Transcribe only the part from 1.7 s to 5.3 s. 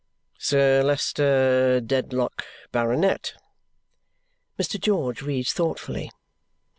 Dedlock, Baronet,'" Mr. George